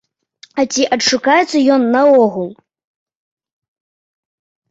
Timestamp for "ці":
0.75-0.83